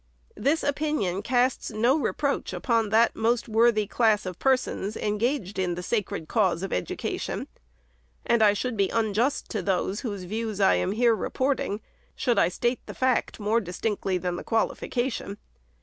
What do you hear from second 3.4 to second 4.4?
worthy class of